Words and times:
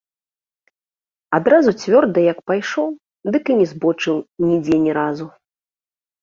Адразу 1.37 1.73
цвёрда 1.81 2.19
як 2.31 2.39
пайшоў, 2.53 2.87
дык 3.37 3.43
і 3.53 3.59
не 3.61 3.67
збочыў 3.73 4.15
нідзе 4.47 4.77
ні 4.87 4.91
разу. 5.01 5.25